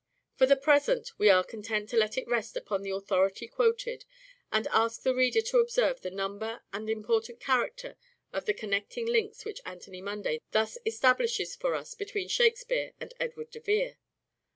[0.33, 4.03] For the present we are content to let it rest upon the authority quoted,
[4.51, 7.97] and ask the reader to observe the number and the important character
[8.33, 13.51] of the connecting links which Anthony Munday thus establishes for us between Shakespeare and Edward
[13.51, 13.99] de Vere.